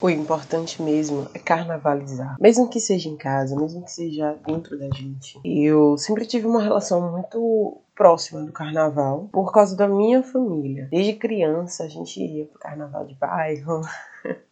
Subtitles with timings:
[0.00, 2.36] O importante mesmo é carnavalizar.
[2.40, 5.38] Mesmo que seja em casa, mesmo que seja dentro da gente.
[5.44, 10.88] Eu sempre tive uma relação muito próxima do carnaval por causa da minha família.
[10.90, 13.82] Desde criança a gente ia pro carnaval de bairro.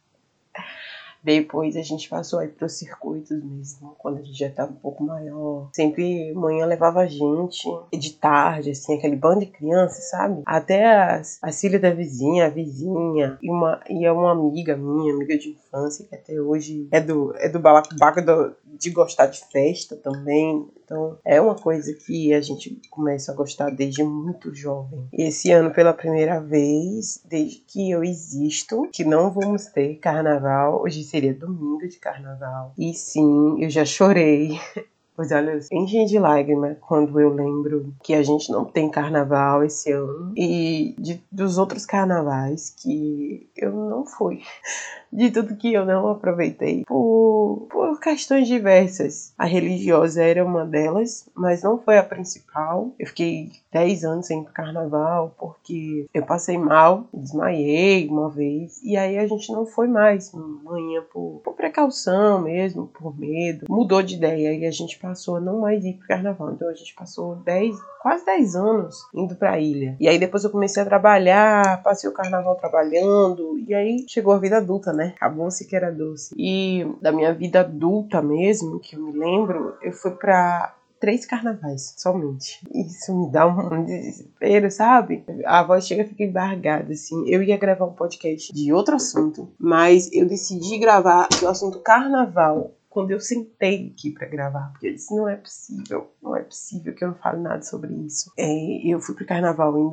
[1.22, 5.02] Depois a gente passou aí pros circuitos mesmo, quando a gente já tava um pouco
[5.02, 5.68] maior.
[5.72, 10.42] Sempre manhã levava a gente, de tarde, assim, aquele bando de crianças, sabe?
[10.46, 15.36] Até as, a filha da vizinha, a vizinha, e uma, e uma amiga minha, amiga
[15.36, 19.96] de infância, que até hoje é do, é do balacobaco do, de gostar de festa
[19.96, 20.68] também.
[20.84, 25.06] Então, é uma coisa que a gente começa a gostar desde muito jovem.
[25.12, 31.04] Esse ano, pela primeira vez, desde que eu existo, que não vamos ter carnaval, hoje
[31.04, 32.72] seria domingo de carnaval.
[32.78, 34.58] E sim, eu já chorei.
[35.18, 39.90] Pois olha, enchem de lágrima quando eu lembro que a gente não tem carnaval esse
[39.90, 44.42] ano e de, dos outros carnavais que eu não fui
[45.12, 49.32] de tudo que eu não aproveitei por, por questões diversas.
[49.36, 52.92] A religiosa era uma delas, mas não foi a principal.
[52.96, 59.18] Eu fiquei 10 anos sem carnaval porque eu passei mal, desmaiei uma vez e aí
[59.18, 63.66] a gente não foi mais manhã por, por precaução mesmo, por medo.
[63.68, 66.52] Mudou de ideia e a gente passou a não mais ir pro carnaval.
[66.52, 69.96] Então a gente passou 10, quase 10 anos indo pra ilha.
[69.98, 74.38] E aí depois eu comecei a trabalhar, passei o carnaval trabalhando e aí chegou a
[74.38, 75.14] vida adulta, né?
[75.16, 76.34] Acabou-se que era doce.
[76.36, 81.94] E da minha vida adulta mesmo, que eu me lembro, eu fui pra três carnavais
[81.96, 82.60] somente.
[82.74, 85.24] Isso me dá um desespero, sabe?
[85.46, 87.28] A voz chega fica embargada, assim.
[87.28, 92.72] Eu ia gravar um podcast de outro assunto, mas eu decidi gravar o assunto carnaval
[92.98, 96.92] quando eu sentei aqui para gravar, porque eu disse, não é possível, não é possível
[96.92, 98.32] que eu não fale nada sobre isso.
[98.36, 99.88] É, eu fui pro carnaval em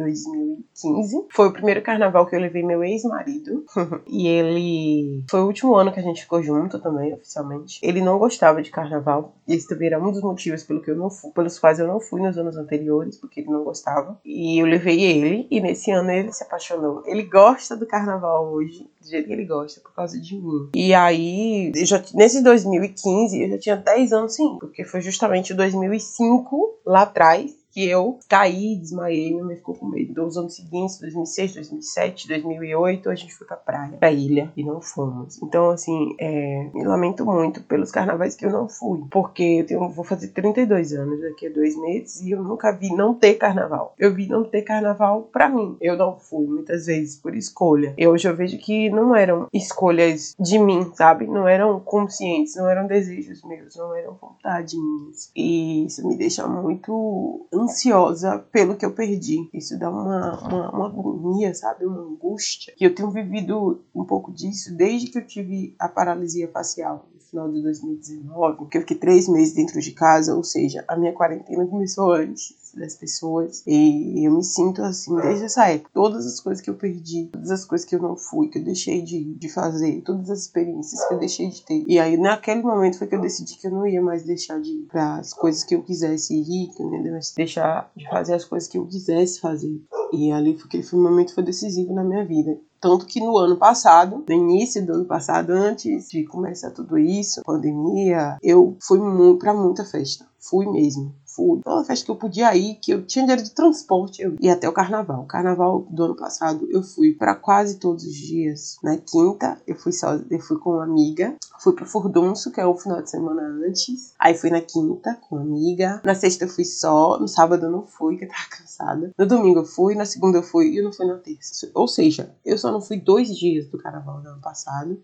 [0.76, 3.66] 2015, foi o primeiro carnaval que eu levei meu ex-marido,
[4.08, 7.80] e ele, foi o último ano que a gente ficou junto também, oficialmente.
[7.82, 11.10] Ele não gostava de carnaval, esse também era um dos motivos pelo que eu não
[11.10, 14.66] fui, pelos quais eu não fui nos anos anteriores, porque ele não gostava, e eu
[14.66, 17.04] levei ele, e nesse ano ele se apaixonou.
[17.06, 20.70] Ele gosta do carnaval hoje, do jeito que ele gosta, por causa de mim.
[20.76, 25.56] E aí, já, nesse 2015, eu já tinha 10 anos sim, porque foi justamente o
[25.56, 30.14] 2005, lá atrás, que eu caí, desmaiei, minha mãe ficou com medo.
[30.14, 34.80] Dos anos seguintes, 2006, 2007, 2008, a gente foi pra praia, pra ilha, e não
[34.80, 35.42] fomos.
[35.44, 39.90] Então, assim, é, me lamento muito pelos carnavais que eu não fui, porque eu tenho,
[39.90, 43.94] vou fazer 32 anos daqui a dois meses e eu nunca vi não ter carnaval.
[44.00, 45.76] Eu vi não ter carnaval pra mim.
[45.82, 47.94] Eu não fui, muitas vezes, por escolha.
[47.98, 51.28] E hoje eu vejo que não eram escolhas de mim, sabe?
[51.28, 55.30] Não eram conscientes, não eram desejos meus, não eram vontade minhas.
[55.36, 59.50] E isso me deixa muito ansiosa pelo que eu perdi.
[59.54, 61.86] Isso dá uma, uma, uma agonia, sabe?
[61.86, 62.74] Uma angústia.
[62.78, 67.52] Que eu tenho vivido um pouco disso desde que eu tive a paralisia facial final
[67.52, 71.68] de 2019, que eu fiquei três meses dentro de casa, ou seja, a minha quarentena
[71.68, 73.64] começou antes das pessoas.
[73.68, 75.90] E eu me sinto assim desde essa época.
[75.94, 78.64] Todas as coisas que eu perdi, todas as coisas que eu não fui, que eu
[78.64, 81.84] deixei de, de fazer, todas as experiências que eu deixei de ter.
[81.88, 84.72] E aí, naquele momento, foi que eu decidi que eu não ia mais deixar de
[84.72, 88.34] ir para as coisas que eu quisesse ir, que eu não ia deixar de fazer
[88.34, 89.82] as coisas que eu quisesse fazer.
[90.14, 92.58] E ali foi aquele momento foi decisivo na minha vida.
[92.80, 97.42] Tanto que no ano passado, no início do ano passado, antes de começar tudo isso,
[97.44, 99.00] pandemia, eu fui
[99.40, 100.26] para muita festa.
[100.40, 101.62] Fui mesmo fui.
[101.64, 104.68] Toda festa que eu podia ir, que eu tinha dinheiro de transporte, eu ia até
[104.68, 105.24] o carnaval.
[105.24, 108.78] O carnaval do ano passado eu fui para quase todos os dias.
[108.82, 111.36] Na quinta eu fui só, eu fui com uma amiga.
[111.60, 114.14] Fui pro Furdunço, que é o final de semana antes.
[114.20, 116.02] Aí fui na quinta com uma amiga.
[116.04, 117.20] Na sexta eu fui só.
[117.20, 119.12] No sábado eu não fui, que eu tava cansada.
[119.18, 119.96] No domingo eu fui.
[119.96, 120.70] Na segunda eu fui.
[120.70, 121.70] E eu não fui na terça.
[121.74, 125.02] Ou seja, eu só não fui dois dias do carnaval do ano passado.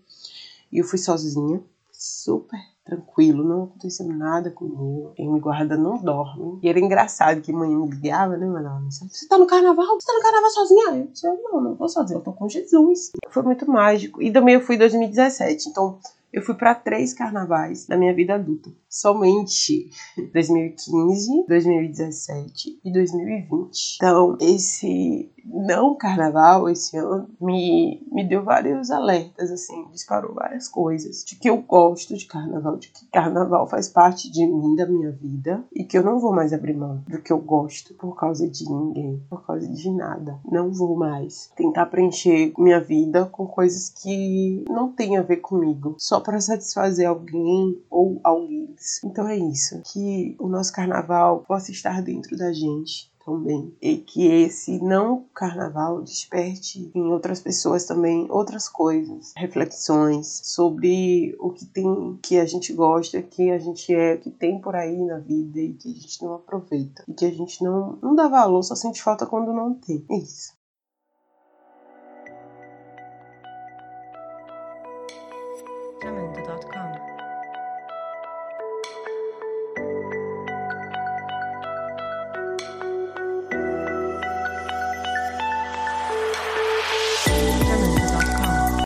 [0.71, 1.61] E eu fui sozinha.
[1.91, 2.59] Super
[2.91, 5.13] tranquilo, não aconteceu nada comigo.
[5.15, 6.59] Quem me guarda não dorme.
[6.61, 8.91] E era engraçado que mãe me ligava, né, mano?
[8.91, 9.85] Você tá no carnaval?
[9.99, 10.97] Você tá no carnaval sozinha?
[10.97, 13.11] Eu disse, não, não vou sozinha, eu tô com Jesus.
[13.29, 14.21] Foi muito mágico.
[14.21, 15.99] E também eu fui em 2017, então
[16.33, 18.71] eu fui para três carnavais na minha vida adulta.
[18.89, 19.89] Somente
[20.33, 23.95] 2015, 2017 e 2020.
[23.95, 25.29] Então, esse
[25.61, 31.23] não carnaval esse ano me, me deu vários alertas, assim, disparou várias coisas.
[31.23, 35.11] De que eu gosto de carnaval, de que carnaval faz parte de mim, da minha
[35.11, 38.49] vida, e que eu não vou mais abrir mão do que eu gosto por causa
[38.49, 40.39] de ninguém, por causa de nada.
[40.49, 45.95] Não vou mais tentar preencher minha vida com coisas que não têm a ver comigo,
[45.99, 48.73] só para satisfazer alguém ou alguém.
[49.03, 53.75] Então é isso, que o nosso carnaval possa estar dentro da gente também.
[53.81, 61.51] E que esse não carnaval desperte em outras pessoas também outras coisas, reflexões sobre o
[61.51, 65.19] que tem, que a gente gosta, que a gente é, que tem por aí na
[65.19, 67.03] vida e que a gente não aproveita.
[67.07, 70.05] E que a gente não, não dá valor, só sente falta quando não tem.
[70.09, 70.60] É isso.